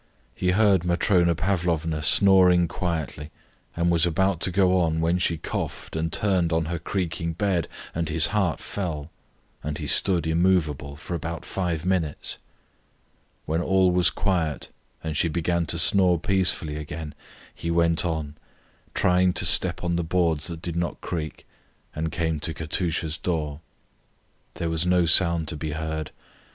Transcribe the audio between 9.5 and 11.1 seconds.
and he stood immovable